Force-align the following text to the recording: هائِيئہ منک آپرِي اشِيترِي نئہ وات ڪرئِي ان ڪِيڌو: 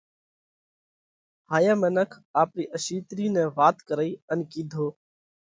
هائِيئہ 1.51 1.73
منک 1.81 2.11
آپرِي 2.41 2.65
اشِيترِي 2.75 3.25
نئہ 3.33 3.45
وات 3.57 3.77
ڪرئِي 3.87 4.11
ان 4.31 4.39
ڪِيڌو: 4.51 4.85